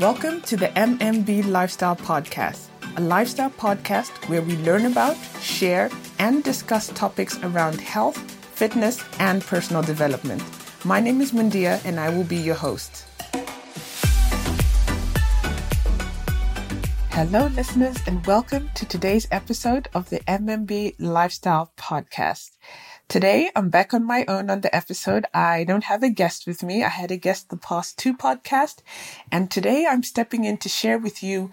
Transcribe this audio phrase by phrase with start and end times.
[0.00, 6.42] Welcome to the MMB Lifestyle Podcast, a lifestyle podcast where we learn about, share, and
[6.42, 8.16] discuss topics around health,
[8.54, 10.42] fitness, and personal development.
[10.86, 13.04] My name is Mundia, and I will be your host.
[17.10, 22.52] Hello, listeners, and welcome to today's episode of the MMB Lifestyle Podcast.
[23.10, 25.26] Today, I'm back on my own on the episode.
[25.34, 26.84] I don't have a guest with me.
[26.84, 28.82] I had a guest the past two podcasts,
[29.32, 31.50] and today I'm stepping in to share with you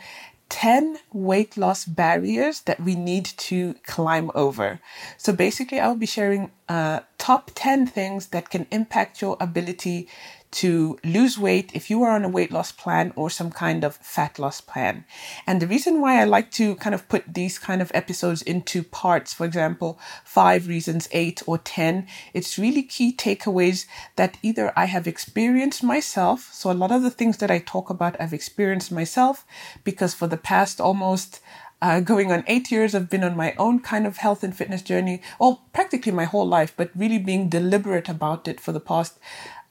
[0.49, 4.79] 10 weight loss barriers that we need to climb over.
[5.17, 10.07] So basically, I'll be sharing uh, top 10 things that can impact your ability
[10.49, 13.95] to lose weight if you are on a weight loss plan or some kind of
[13.97, 15.05] fat loss plan.
[15.45, 18.83] And the reason why I like to kind of put these kind of episodes into
[18.83, 24.85] parts, for example, five reasons, eight or 10, it's really key takeaways that either I
[24.85, 26.49] have experienced myself.
[26.53, 29.45] So a lot of the things that I talk about, I've experienced myself
[29.83, 31.41] because for the past almost
[31.81, 34.81] uh, going on eight years, I've been on my own kind of health and fitness
[34.81, 39.19] journey, well, practically my whole life, but really being deliberate about it for the past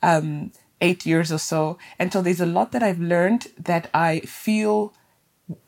[0.03, 1.79] um, eight years or so.
[1.99, 4.93] And so there's a lot that I've learned that I feel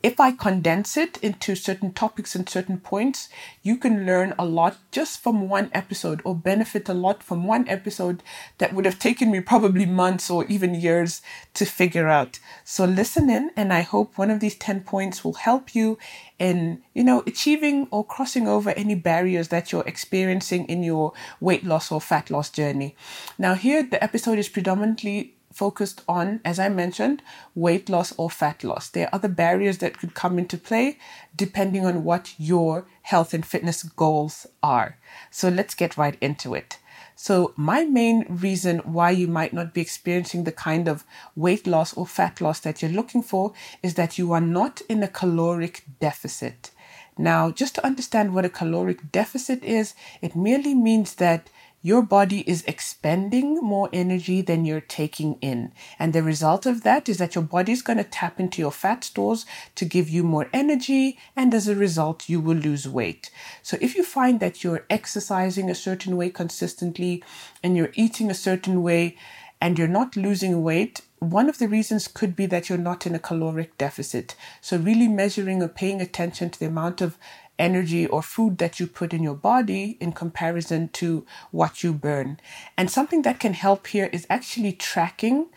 [0.03, 3.29] if I condense it into certain topics and certain points,
[3.63, 7.67] you can learn a lot just from one episode or benefit a lot from one
[7.69, 8.21] episode
[8.57, 11.21] that would have taken me probably months or even years
[11.53, 12.39] to figure out.
[12.65, 15.97] So listen in and I hope one of these 10 points will help you
[16.37, 21.63] in, you know, achieving or crossing over any barriers that you're experiencing in your weight
[21.63, 22.97] loss or fat loss journey.
[23.37, 27.21] Now here the episode is predominantly focused on, as I mentioned,
[27.55, 28.89] weight loss or fat loss.
[28.89, 30.97] There are other barriers that could come into play
[31.35, 34.97] depending on what your health and fitness goals are.
[35.31, 36.79] So let's get right into it.
[37.21, 41.03] So, my main reason why you might not be experiencing the kind of
[41.35, 43.51] weight loss or fat loss that you're looking for
[43.83, 46.71] is that you are not in a caloric deficit.
[47.17, 51.49] Now, just to understand what a caloric deficit is, it merely means that
[51.81, 55.71] your body is expending more energy than you're taking in.
[55.97, 58.71] And the result of that is that your body is going to tap into your
[58.71, 59.45] fat stores
[59.75, 61.17] to give you more energy.
[61.35, 63.31] And as a result, you will lose weight.
[63.63, 67.23] So if you find that you're exercising a certain way consistently
[67.63, 69.17] and you're eating a certain way
[69.61, 73.13] and you're not losing weight, one of the reasons could be that you're not in
[73.13, 74.35] a caloric deficit.
[74.61, 77.17] So, really measuring or paying attention to the amount of
[77.59, 82.39] energy or food that you put in your body in comparison to what you burn.
[82.77, 85.47] And something that can help here is actually tracking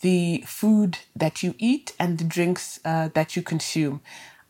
[0.00, 4.00] the food that you eat and the drinks uh, that you consume.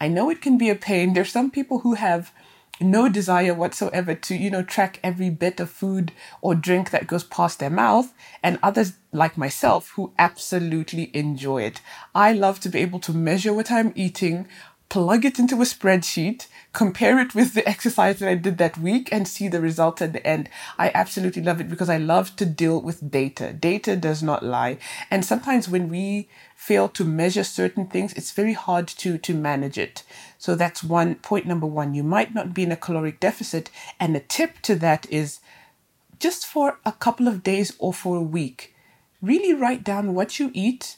[0.01, 1.15] I know it can be a pain.
[1.15, 2.33] There's some people who have
[2.81, 7.25] no desire whatsoever to, you know, track every bit of food or drink that goes
[7.25, 11.81] past their mouth, and others like myself who absolutely enjoy it.
[12.15, 14.47] I love to be able to measure what I'm eating,
[14.89, 19.09] plug it into a spreadsheet, compare it with the exercise that I did that week
[19.11, 20.49] and see the results at the end.
[20.79, 23.53] I absolutely love it because I love to deal with data.
[23.53, 24.79] Data does not lie.
[25.11, 29.79] And sometimes when we fail to measure certain things, it's very hard to, to manage
[29.79, 30.03] it.
[30.37, 31.95] So that's one point number one.
[31.95, 33.71] You might not be in a caloric deficit.
[33.99, 35.41] And a tip to that is
[36.21, 38.75] just for a couple of days or for a week,
[39.23, 40.98] really write down what you eat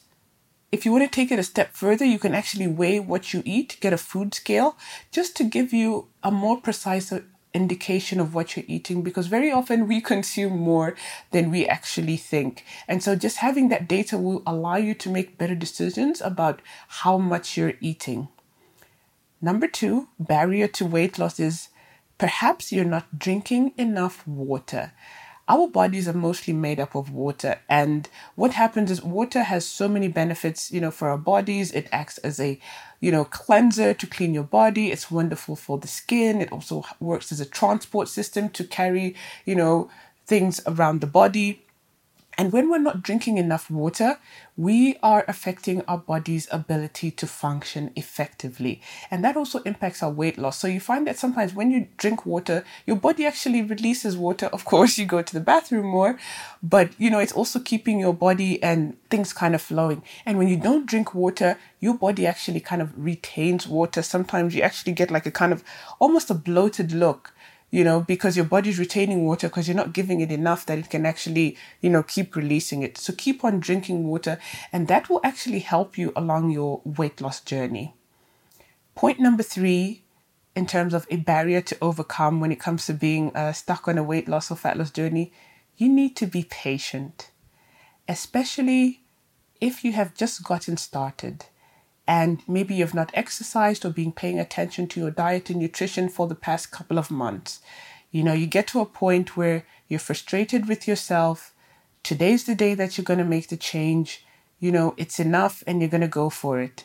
[0.71, 3.43] if you want to take it a step further, you can actually weigh what you
[3.45, 4.77] eat, get a food scale,
[5.11, 7.21] just to give you a more precise uh,
[7.53, 10.95] indication of what you're eating because very often we consume more
[11.31, 12.63] than we actually think.
[12.87, 17.17] And so just having that data will allow you to make better decisions about how
[17.17, 18.29] much you're eating.
[19.41, 21.69] Number two, barrier to weight loss is
[22.17, 24.93] perhaps you're not drinking enough water
[25.51, 29.85] our bodies are mostly made up of water and what happens is water has so
[29.89, 31.71] many benefits you know for our bodies.
[31.73, 32.57] It acts as a
[33.01, 34.91] you know cleanser to clean your body.
[34.91, 36.41] It's wonderful for the skin.
[36.41, 39.13] It also works as a transport system to carry
[39.45, 39.89] you know
[40.25, 41.49] things around the body
[42.41, 44.17] and when we're not drinking enough water,
[44.57, 48.81] we are affecting our body's ability to function effectively.
[49.11, 50.57] And that also impacts our weight loss.
[50.57, 54.47] So you find that sometimes when you drink water, your body actually releases water.
[54.47, 56.17] Of course, you go to the bathroom more,
[56.63, 60.01] but you know, it's also keeping your body and things kind of flowing.
[60.25, 64.01] And when you don't drink water, your body actually kind of retains water.
[64.01, 65.63] Sometimes you actually get like a kind of
[65.99, 67.35] almost a bloated look
[67.71, 70.89] you know, because your body's retaining water because you're not giving it enough that it
[70.89, 72.97] can actually, you know, keep releasing it.
[72.97, 74.37] So keep on drinking water
[74.73, 77.95] and that will actually help you along your weight loss journey.
[78.93, 80.03] Point number three,
[80.53, 83.97] in terms of a barrier to overcome when it comes to being uh, stuck on
[83.97, 85.31] a weight loss or fat loss journey,
[85.77, 87.31] you need to be patient,
[88.09, 89.01] especially
[89.61, 91.45] if you have just gotten started
[92.11, 96.27] and maybe you've not exercised or been paying attention to your diet and nutrition for
[96.27, 97.61] the past couple of months,
[98.11, 101.53] you know, you get to a point where you're frustrated with yourself.
[102.03, 104.25] Today's the day that you're going to make the change.
[104.59, 106.83] You know, it's enough and you're going to go for it.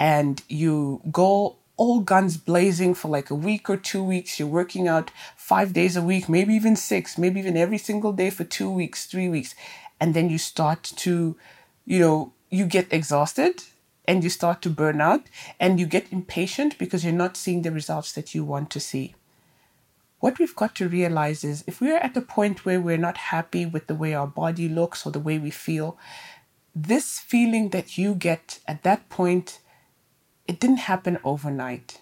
[0.00, 4.40] And you go all guns blazing for like a week or two weeks.
[4.40, 8.30] You're working out five days a week, maybe even six, maybe even every single day
[8.30, 9.54] for two weeks, three weeks.
[10.00, 11.36] And then you start to,
[11.86, 13.62] you know, you get exhausted
[14.10, 15.26] and you start to burn out
[15.60, 19.14] and you get impatient because you're not seeing the results that you want to see.
[20.18, 23.64] What we've got to realize is if we're at a point where we're not happy
[23.64, 25.96] with the way our body looks or the way we feel,
[26.74, 29.60] this feeling that you get at that point
[30.48, 32.00] it didn't happen overnight.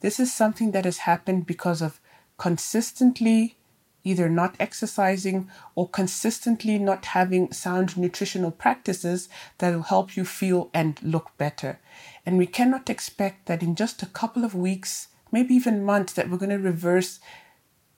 [0.00, 2.00] This is something that has happened because of
[2.38, 3.56] consistently
[4.04, 9.28] either not exercising or consistently not having sound nutritional practices
[9.58, 11.80] that will help you feel and look better.
[12.24, 16.30] And we cannot expect that in just a couple of weeks, maybe even months, that
[16.30, 17.18] we're going to reverse,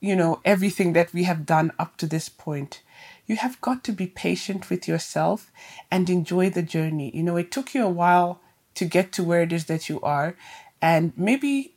[0.00, 2.82] you know, everything that we have done up to this point.
[3.26, 5.50] You have got to be patient with yourself
[5.90, 7.10] and enjoy the journey.
[7.14, 8.40] You know, it took you a while
[8.74, 10.36] to get to where it is that you are
[10.80, 11.75] and maybe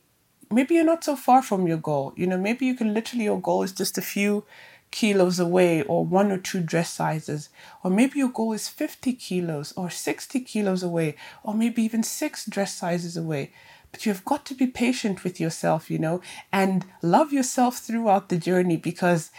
[0.50, 2.12] maybe you're not so far from your goal.
[2.16, 4.44] You know maybe you can literally your goal is just a few
[4.90, 7.48] kilos away or one or two dress sizes.
[7.84, 11.14] Or maybe your goal is 50 kilos or 60 kilos away
[11.44, 13.52] or maybe even six dress sizes away.
[13.92, 16.20] But you've got to be patient with yourself you know
[16.52, 19.30] and love yourself throughout the journey because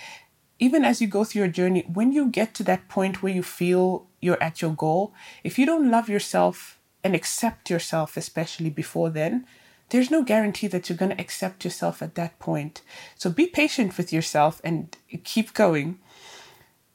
[0.59, 3.43] even as you go through your journey when you get to that point where you
[3.43, 5.13] feel you're at your goal
[5.43, 9.45] if you don't love yourself and accept yourself, especially before then,
[9.91, 12.81] there's no guarantee that you're going to accept yourself at that point.
[13.15, 15.99] So be patient with yourself and keep going.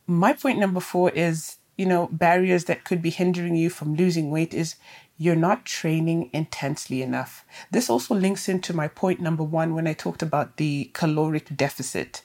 [0.06, 4.30] My point number four is, you know, barriers that could be hindering you from losing
[4.30, 4.76] weight is
[5.18, 7.44] you're not training intensely enough.
[7.70, 12.22] This also links into my point number one when I talked about the caloric deficit.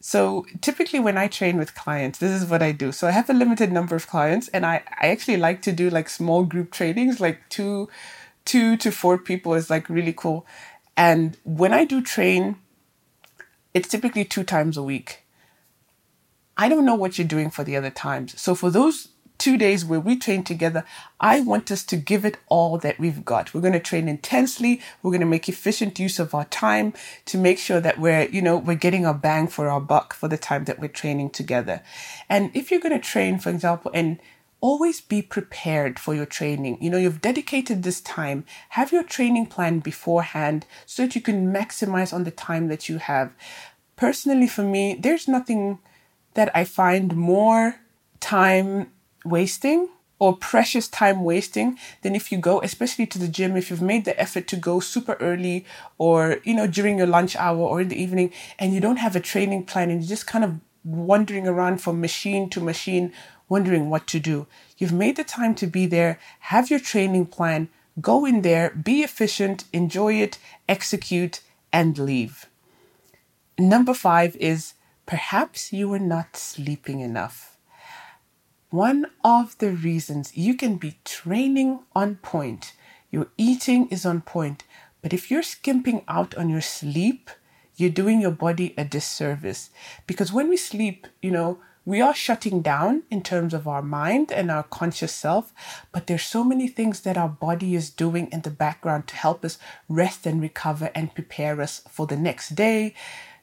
[0.00, 2.92] So typically when I train with clients, this is what I do.
[2.92, 5.90] So I have a limited number of clients and I, I actually like to do
[5.90, 7.88] like small group trainings, like two,
[8.48, 10.46] two to four people is like really cool.
[10.96, 12.56] And when I do train,
[13.74, 15.26] it's typically two times a week.
[16.56, 18.40] I don't know what you're doing for the other times.
[18.40, 20.84] So for those two days where we train together,
[21.20, 23.52] I want us to give it all that we've got.
[23.52, 24.80] We're going to train intensely.
[25.02, 26.94] We're going to make efficient use of our time
[27.26, 30.26] to make sure that we're, you know, we're getting a bang for our buck for
[30.26, 31.82] the time that we're training together.
[32.30, 34.18] And if you're going to train, for example, and
[34.60, 36.78] always be prepared for your training.
[36.80, 38.44] You know, you've dedicated this time.
[38.70, 42.98] Have your training plan beforehand so that you can maximize on the time that you
[42.98, 43.32] have.
[43.96, 45.78] Personally, for me, there's nothing
[46.34, 47.80] that I find more
[48.20, 48.92] time
[49.24, 49.88] wasting
[50.18, 54.04] or precious time wasting than if you go especially to the gym if you've made
[54.04, 55.64] the effort to go super early
[55.96, 59.14] or you know during your lunch hour or in the evening and you don't have
[59.14, 63.12] a training plan and you're just kind of wandering around from machine to machine
[63.48, 64.46] wondering what to do.
[64.76, 66.18] You've made the time to be there.
[66.40, 67.68] Have your training plan.
[68.00, 68.70] Go in there.
[68.70, 69.64] Be efficient.
[69.72, 70.38] Enjoy it.
[70.68, 71.40] Execute
[71.72, 72.46] and leave.
[73.58, 74.74] Number 5 is
[75.06, 77.56] perhaps you were not sleeping enough.
[78.70, 82.74] One of the reasons you can be training on point,
[83.10, 84.64] your eating is on point,
[85.00, 87.30] but if you're skimping out on your sleep,
[87.76, 89.70] you're doing your body a disservice.
[90.06, 94.30] Because when we sleep, you know, we are shutting down in terms of our mind
[94.30, 95.54] and our conscious self,
[95.90, 99.42] but there's so many things that our body is doing in the background to help
[99.42, 99.56] us
[99.88, 102.94] rest and recover and prepare us for the next day.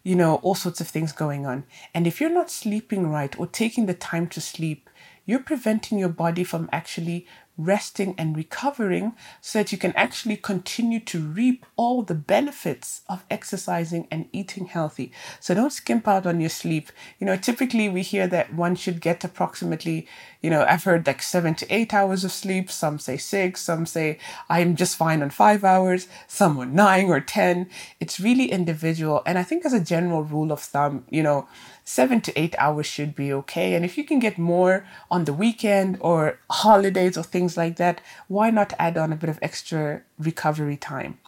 [0.03, 1.63] You know, all sorts of things going on.
[1.91, 4.91] And if you're not sleeping right or taking the time to sleep,
[5.25, 7.25] you're preventing your body from actually
[7.57, 13.23] resting and recovering so that you can actually continue to reap all the benefits of
[13.29, 15.11] exercising and eating healthy.
[15.39, 16.91] So don't skimp out on your sleep.
[17.19, 20.07] You know, typically we hear that one should get approximately,
[20.41, 22.69] you know, I've heard like seven to eight hours of sleep.
[22.69, 24.19] Some say six, some say
[24.49, 27.69] I'm just fine on five hours, some on nine or 10.
[27.99, 29.21] It's really individual.
[29.25, 31.47] And I think as a general rule of thumb, you know,
[31.85, 33.75] seven to eight hours should be okay.
[33.75, 38.01] And if you can get more on the weekend or holidays or things like that,
[38.27, 41.19] why not add on a bit of extra recovery time?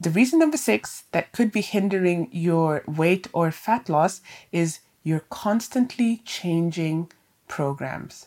[0.00, 5.26] The reason number six that could be hindering your weight or fat loss is you're
[5.30, 7.12] constantly changing
[7.46, 8.26] programs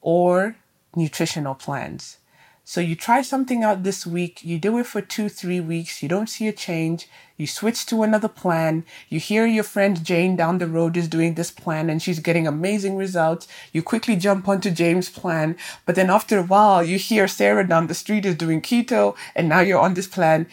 [0.00, 0.56] or
[0.96, 2.18] nutritional plans.
[2.64, 6.08] So you try something out this week, you do it for two, three weeks, you
[6.08, 10.58] don't see a change, you switch to another plan, you hear your friend Jane down
[10.58, 14.70] the road is doing this plan and she's getting amazing results, you quickly jump onto
[14.70, 18.60] James' plan, but then after a while you hear Sarah down the street is doing
[18.60, 20.46] keto and now you're on this plan.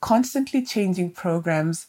[0.00, 1.86] Constantly changing programs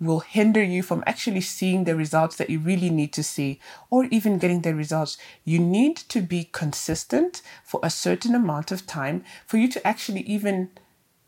[0.00, 3.58] will hinder you from actually seeing the results that you really need to see
[3.90, 5.16] or even getting the results.
[5.44, 10.20] You need to be consistent for a certain amount of time for you to actually
[10.22, 10.70] even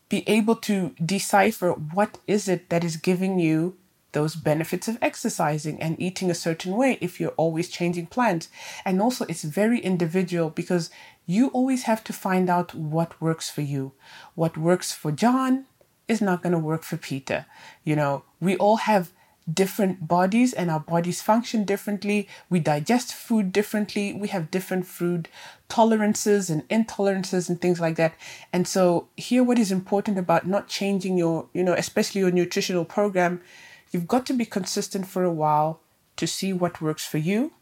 [0.07, 3.77] be able to decipher what is it that is giving you
[4.11, 8.49] those benefits of exercising and eating a certain way if you're always changing plans.
[8.83, 10.89] And also, it's very individual because
[11.27, 13.93] you always have to find out what works for you.
[14.33, 15.65] What works for John
[16.09, 17.45] is not going to work for Peter.
[17.85, 19.13] You know, we all have
[19.51, 22.27] different bodies and our bodies function differently.
[22.49, 24.13] We digest food differently.
[24.13, 25.29] We have different food
[25.69, 28.15] tolerances and intolerances and things like that.
[28.51, 32.85] And so here what is important about not changing your, you know, especially your nutritional
[32.85, 33.41] program,
[33.91, 35.79] you've got to be consistent for a while
[36.17, 37.53] to see what works for you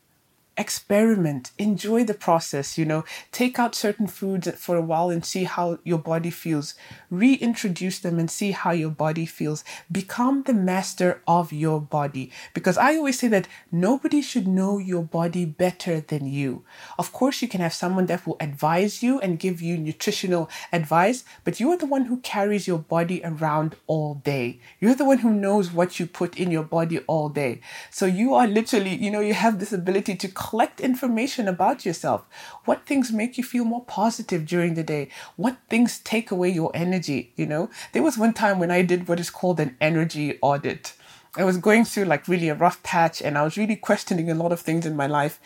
[0.57, 5.43] experiment, enjoy the process, you know, take out certain foods for a while and see
[5.43, 6.73] how your body feels,
[7.11, 9.63] reintroduce them and see how your body feels.
[9.91, 15.03] Become the master of your body because I always say that nobody should know your
[15.03, 16.63] body better than you.
[16.97, 21.23] Of course, you can have someone that will advise you and give you nutritional advice,
[21.43, 24.59] but you are the one who carries your body around all day.
[24.79, 27.61] You're the one who knows what you put in your body all day.
[27.91, 32.25] So you are literally, you know, you have this ability to collect information about yourself.
[32.63, 35.09] What things make you feel more positive during the day?
[35.35, 37.33] What things take away your energy?
[37.35, 40.93] You know, there was one time when I did what is called an energy audit.
[41.35, 44.35] I was going through like really a rough patch and I was really questioning a
[44.35, 45.39] lot of things in my life.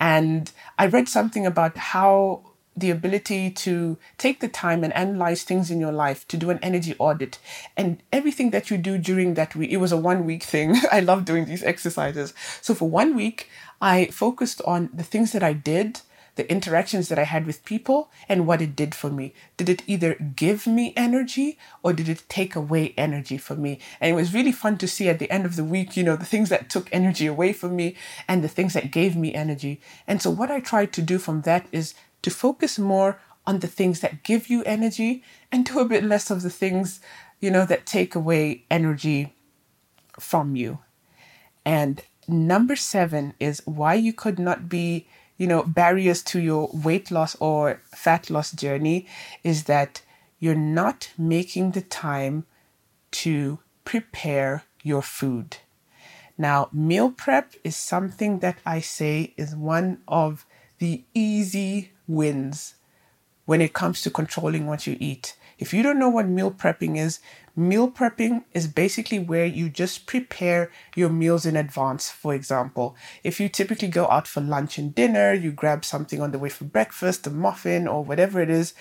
[0.00, 2.47] And I read something about how
[2.80, 6.58] the ability to take the time and analyze things in your life, to do an
[6.62, 7.38] energy audit,
[7.76, 9.70] and everything that you do during that week.
[9.70, 10.76] It was a one week thing.
[10.92, 12.34] I love doing these exercises.
[12.60, 13.48] So for one week,
[13.80, 16.00] I focused on the things that I did,
[16.38, 19.34] the interactions that I had with people, and what it did for me.
[19.56, 23.80] Did it either give me energy or did it take away energy from me?
[24.00, 26.16] And it was really fun to see at the end of the week, you know,
[26.16, 27.96] the things that took energy away from me
[28.28, 29.80] and the things that gave me energy.
[30.06, 33.66] And so, what I tried to do from that is to focus more on the
[33.66, 37.00] things that give you energy and do a bit less of the things,
[37.40, 39.34] you know, that take away energy
[40.18, 40.78] from you.
[41.64, 45.06] And number seven is why you could not be,
[45.36, 49.06] you know, barriers to your weight loss or fat loss journey
[49.42, 50.02] is that
[50.38, 52.44] you're not making the time
[53.10, 55.56] to prepare your food.
[56.36, 60.46] Now, meal prep is something that I say is one of
[60.78, 62.74] the easy wins
[63.44, 65.36] when it comes to controlling what you eat.
[65.58, 67.20] If you don't know what meal prepping is,
[67.56, 72.10] meal prepping is basically where you just prepare your meals in advance.
[72.10, 76.30] For example, if you typically go out for lunch and dinner, you grab something on
[76.30, 78.74] the way for breakfast, a muffin or whatever it is.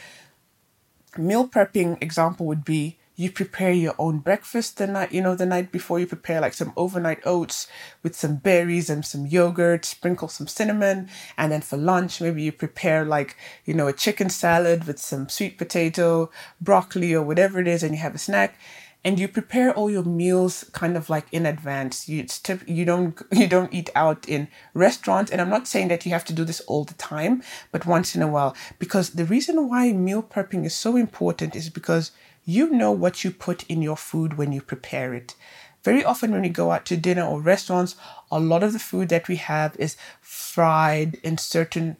[1.17, 5.45] Meal prepping example would be you prepare your own breakfast the night you know the
[5.45, 5.99] night before.
[5.99, 7.67] You prepare like some overnight oats
[8.03, 12.51] with some berries and some yogurt sprinkle some cinnamon and then for lunch maybe you
[12.51, 16.29] prepare like you know a chicken salad with some sweet potato
[16.61, 18.57] broccoli or whatever it is and you have a snack.
[19.05, 22.09] And you prepare all your meals kind of like in advance.
[22.09, 25.31] You tip, you don't you don't eat out in restaurants.
[25.31, 28.15] And i'm not saying that you have to do this all the time but once
[28.15, 28.55] in a while.
[28.77, 32.11] Because the reason why meal prepping is so important is because
[32.47, 35.35] you know what you put in your food when you prepare it.
[35.83, 37.97] Very often, when we go out to dinner or restaurants,
[38.31, 41.97] a lot of the food that we have is fried in certain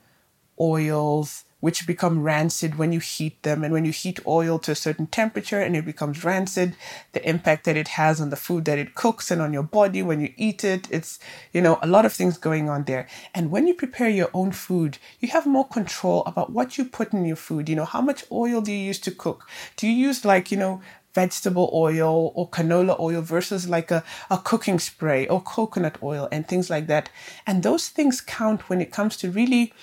[0.60, 3.64] oils, which become rancid when you heat them.
[3.64, 6.76] And when you heat oil to a certain temperature and it becomes rancid,
[7.14, 10.04] the impact that it has on the food that it cooks and on your body
[10.04, 11.20] when you eat it, it's,
[11.54, 13.08] you know, a lot of things going on there.
[13.34, 17.14] And when you prepare your own food, you have more control about what you put
[17.14, 17.70] in your food.
[17.70, 19.48] You know, how much oil do you use to cook?
[19.78, 20.82] Do you use like, you know,
[21.18, 26.48] vegetable oil or canola oil versus like a, a cooking spray or coconut oil and
[26.48, 27.10] things like that.
[27.48, 29.74] And those things count when it comes to really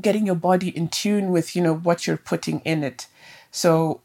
[0.00, 3.06] getting your body in tune with you know what you're putting in it.
[3.50, 4.00] So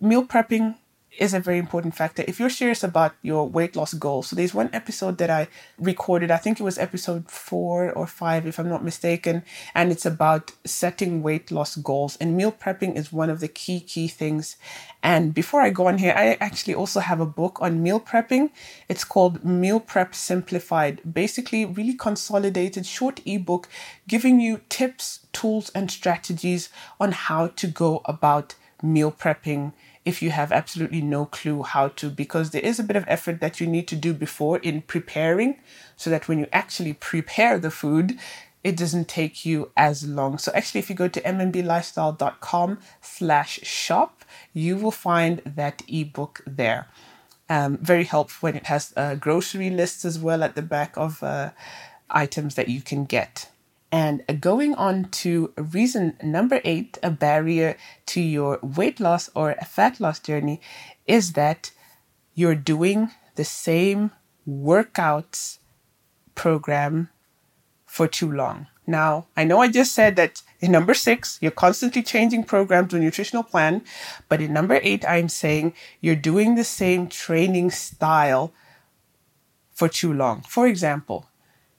[0.00, 0.76] meal prepping
[1.18, 2.24] is a very important factor.
[2.26, 6.30] If you're serious about your weight loss goals, so there's one episode that I recorded,
[6.30, 9.42] I think it was episode four or five, if I'm not mistaken,
[9.74, 12.16] and it's about setting weight loss goals.
[12.20, 14.56] And meal prepping is one of the key, key things.
[15.02, 18.50] And before I go on here, I actually also have a book on meal prepping.
[18.88, 23.68] It's called Meal Prep Simplified, basically, really consolidated, short ebook
[24.08, 26.68] giving you tips, tools, and strategies
[27.00, 29.72] on how to go about meal prepping
[30.06, 33.40] if you have absolutely no clue how to, because there is a bit of effort
[33.40, 35.58] that you need to do before in preparing
[35.96, 38.16] so that when you actually prepare the food,
[38.62, 40.38] it doesn't take you as long.
[40.38, 46.88] So actually, if you go to mmblifestyle.com slash shop, you will find that ebook there.
[47.48, 51.22] Um, very helpful when it has uh, grocery lists as well at the back of
[51.22, 51.50] uh,
[52.10, 53.50] items that you can get.
[53.92, 57.76] And going on to reason number eight, a barrier
[58.06, 60.60] to your weight loss or a fat loss journey
[61.06, 61.70] is that
[62.34, 64.10] you're doing the same
[64.46, 65.58] workouts
[66.34, 67.10] program
[67.86, 68.66] for too long.
[68.86, 72.98] Now, I know I just said that in number six, you're constantly changing programs or
[72.98, 73.82] nutritional plan,
[74.28, 78.52] but in number eight, I'm saying you're doing the same training style
[79.72, 80.42] for too long.
[80.42, 81.28] For example,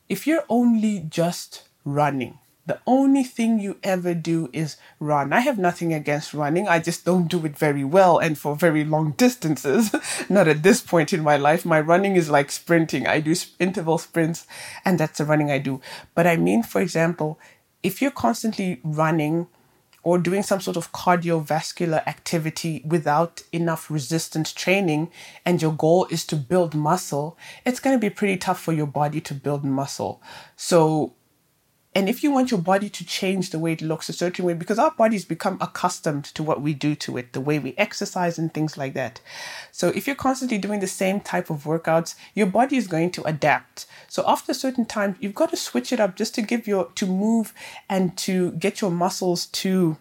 [0.09, 2.37] if you're only just running.
[2.65, 5.31] The only thing you ever do is run.
[5.31, 6.67] I have nothing against running.
[6.67, 9.95] I just don't do it very well and for very long distances.
[10.29, 11.65] Not at this point in my life.
[11.65, 13.07] My running is like sprinting.
[13.07, 14.45] I do interval sprints
[14.83, 15.79] and that's the running I do.
[16.13, 17.39] But I mean, for example,
[17.83, 19.47] if you're constantly running
[20.03, 25.09] or doing some sort of cardiovascular activity without enough resistance training
[25.45, 28.87] and your goal is to build muscle, it's going to be pretty tough for your
[28.87, 30.21] body to build muscle.
[30.57, 31.13] So
[31.97, 34.53] and if you want your body to change the way it looks a certain way,
[34.53, 38.37] because our bodies become accustomed to what we do to it, the way we exercise
[38.37, 39.19] and things like that.
[39.71, 43.23] So if you're constantly doing the same type of workouts, your body is going to
[43.23, 43.87] adapt.
[44.09, 46.91] So after a certain time, you've got to switch it up just to give your,
[46.93, 47.51] to move
[47.89, 49.97] and to get your muscles to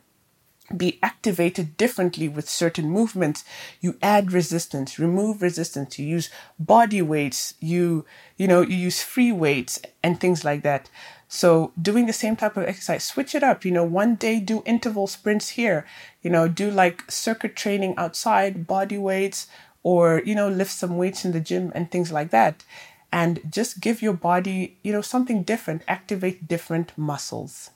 [0.77, 3.45] be activated differently with certain movements
[3.81, 8.05] you add resistance remove resistance you use body weights you
[8.37, 10.89] you know you use free weights and things like that
[11.29, 13.65] so doing the same type of exercise, switch it up.
[13.65, 15.85] You know, one day do interval sprints here.
[16.23, 19.49] You know, do like circuit training outside, body weights,
[19.83, 22.65] or you know, lift some weights in the gym and things like that.
[23.13, 27.71] And just give your body, you know, something different, activate different muscles.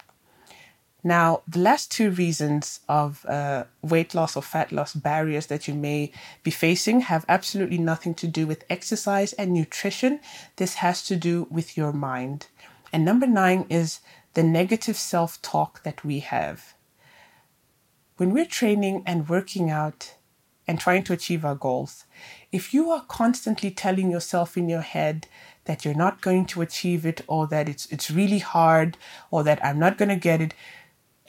[1.02, 5.74] Now, the last two reasons of uh, weight loss or fat loss barriers that you
[5.74, 10.20] may be facing have absolutely nothing to do with exercise and nutrition.
[10.56, 12.48] This has to do with your mind.
[12.92, 14.00] And number nine is
[14.34, 16.74] the negative self talk that we have.
[18.16, 20.14] When we're training and working out
[20.68, 22.04] and trying to achieve our goals,
[22.52, 25.26] if you are constantly telling yourself in your head
[25.64, 28.98] that you're not going to achieve it or that it's, it's really hard
[29.30, 30.54] or that I'm not going to get it,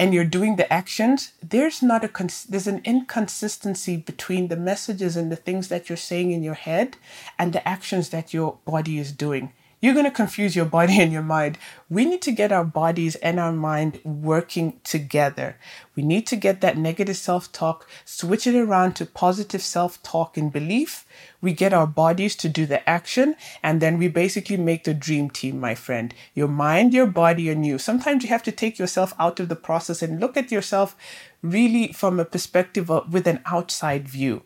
[0.02, 2.10] and you're doing the actions, there's not a
[2.50, 6.98] there's an inconsistency between the messages and the things that you're saying in your head
[7.38, 11.12] and the actions that your body is doing you're going to confuse your body and
[11.12, 11.58] your mind.
[11.90, 15.58] We need to get our bodies and our mind working together.
[15.96, 20.38] We need to get that negative self talk, switch it around to positive self talk
[20.38, 21.06] and belief.
[21.42, 25.30] We get our bodies to do the action, and then we basically make the dream
[25.30, 26.14] team, my friend.
[26.36, 27.80] Your mind, your body, and you.
[27.80, 30.96] Sometimes you have to take yourself out of the process and look at yourself
[31.42, 34.44] really from a perspective of, with an outside view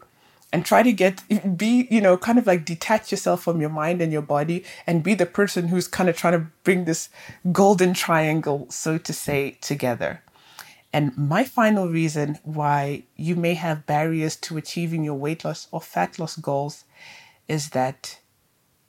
[0.55, 1.21] and try to get
[1.57, 5.03] be you know kind of like detach yourself from your mind and your body and
[5.03, 7.09] be the person who's kind of trying to bring this
[7.51, 10.23] golden triangle so to say together.
[10.93, 15.81] And my final reason why you may have barriers to achieving your weight loss or
[15.81, 16.85] fat loss goals
[17.49, 18.19] is that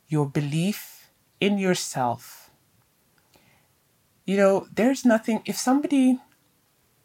[0.06, 2.48] your belief in yourself
[4.24, 6.20] you know there's nothing if somebody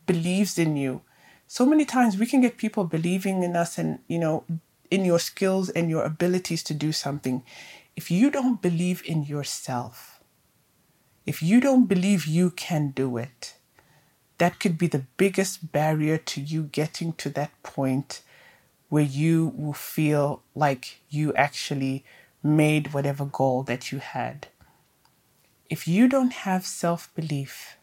[0.06, 1.02] believes in you
[1.52, 4.46] so many times we can get people believing in us and, you know,
[4.90, 7.44] in your skills and your abilities to do something.
[7.94, 10.22] If you don't believe in yourself,
[11.26, 13.56] if you don't believe you can do it,
[14.38, 18.22] that could be the biggest barrier to you getting to that point
[18.88, 22.06] where you will feel like you actually
[22.42, 24.48] made whatever goal that you had.
[25.70, 27.76] If you don't have self belief,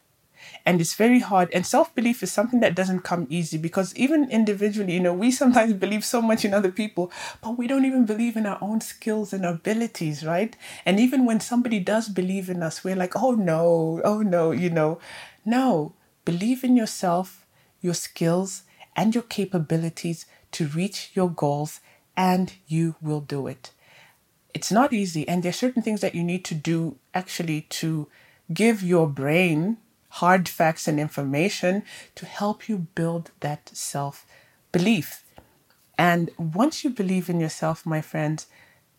[0.65, 1.51] and it's very hard.
[1.53, 5.73] And self-belief is something that doesn't come easy because even individually you know we sometimes
[5.75, 7.11] believe so much in other people
[7.43, 10.57] but we don't even believe in our own skills and abilities right?
[10.85, 14.01] And even when somebody does believe in us we're like oh no.
[14.05, 14.99] Oh no you know.
[15.45, 15.95] No.
[16.25, 17.47] Believe in yourself
[17.81, 18.63] your skills
[18.97, 21.81] and your capabilities to reach your goals
[22.17, 23.71] and you will do it.
[24.53, 28.09] It's not easy, and there are certain things that you need to do actually to
[28.53, 29.77] give your brain
[30.21, 31.83] hard facts and information
[32.15, 34.27] to help you build that self
[34.73, 35.23] belief.
[35.97, 38.47] And once you believe in yourself, my friends,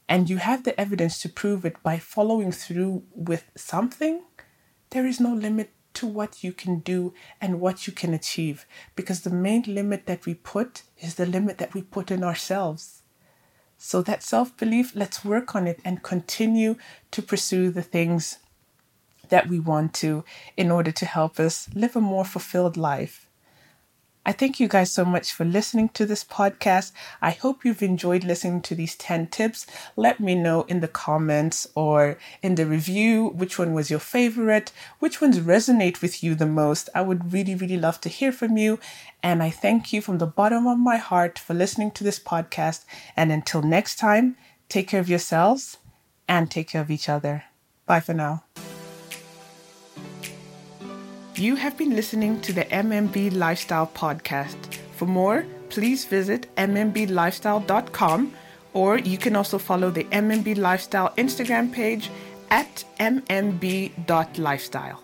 [0.08, 4.23] and you have the evidence to prove it by following through with something,
[4.91, 9.21] there is no limit to what you can do and what you can achieve because
[9.21, 13.03] the main limit that we put is the limit that we put in ourselves.
[13.77, 16.75] So, that self belief, let's work on it and continue
[17.12, 18.39] to pursue the things
[19.30, 20.24] that we want to
[20.58, 23.30] in order to help us live a more fulfilled life.
[24.26, 26.92] I thank you guys so much for listening to this podcast.
[27.22, 29.65] I hope you've enjoyed listening to these 10 tips.
[29.96, 34.72] Let me know in the comments or in the review which one was your favorite,
[35.00, 36.89] which ones resonate with you the most.
[36.94, 38.78] I would really, really love to hear from you.
[39.24, 42.84] And I thank you from the bottom of my heart for listening to this podcast.
[43.15, 44.36] And until next time,
[44.68, 45.78] take care of yourselves
[46.28, 47.46] and take care of each other.
[47.88, 48.44] Bye for now.
[51.39, 54.75] You have been listening to the MMB Lifestyle Podcast.
[54.97, 58.34] For more, please visit mmblifestyle.com
[58.73, 62.10] or you can also follow the MMB Lifestyle Instagram page
[62.49, 65.02] at mmb.lifestyle.